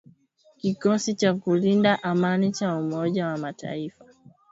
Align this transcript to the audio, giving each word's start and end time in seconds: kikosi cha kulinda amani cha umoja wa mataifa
kikosi 0.57 1.13
cha 1.15 1.33
kulinda 1.33 2.03
amani 2.03 2.51
cha 2.51 2.75
umoja 2.75 3.27
wa 3.27 3.37
mataifa 3.37 4.05